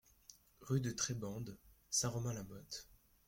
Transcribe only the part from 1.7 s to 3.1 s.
Saint-Romain-la-Motte